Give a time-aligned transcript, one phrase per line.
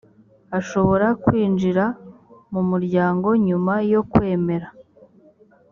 [0.59, 1.83] ashobora kwinjira
[2.53, 4.67] mu muryango nyuma yo kwemera